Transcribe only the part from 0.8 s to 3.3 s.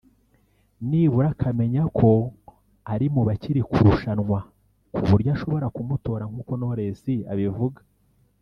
nibura akamenya ko ari mu